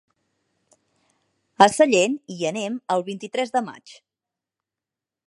[1.65, 3.97] A Sellent hi anem el vint-i-tres de maig.